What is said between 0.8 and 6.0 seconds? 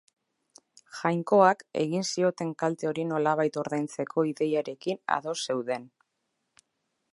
Jainkoak, egin zioten kalte hori nolabait ordaintzeko ideiarekin ados zeuden.